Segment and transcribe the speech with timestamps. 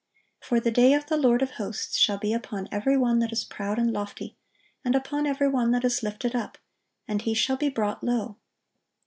[0.39, 3.43] For the day of the Lord of hosts shall be upon every one that is
[3.45, 4.35] proud and lofty,
[4.83, 6.57] and upon every one that is lifted up;
[7.07, 8.37] and he shall be brought low."